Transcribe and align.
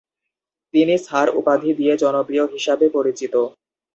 তিনি 0.73 0.95
স্যার 1.05 1.27
উপাধি 1.39 1.71
দিয়ে 1.79 1.93
জনপ্রিয় 2.03 2.45
হিসাবে 2.53 2.85
পরিচিত। 2.95 3.33